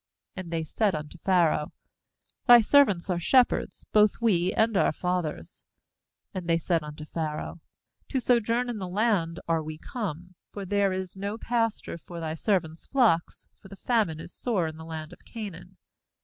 [0.35, 1.73] And they said unto Pharaoh:
[2.47, 5.63] 'Thy servants are shepherds, both we, and our fathers.'
[6.33, 7.59] 4And they said unto Pha raoh:
[8.09, 12.33] 'To sojourn in the land are we come; for there is no pasture for thy
[12.33, 15.77] servants' flocks; for the famine is sore in the land of Canaan.